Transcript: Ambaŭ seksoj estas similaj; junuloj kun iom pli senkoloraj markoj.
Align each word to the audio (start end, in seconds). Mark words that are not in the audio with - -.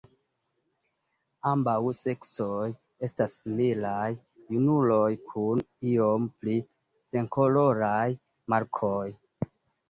Ambaŭ 1.49 1.73
seksoj 1.97 2.63
estas 3.07 3.35
similaj; 3.41 4.07
junuloj 4.55 5.11
kun 5.35 5.61
iom 5.91 6.27
pli 6.41 6.57
senkoloraj 7.11 8.09
markoj. 8.57 9.07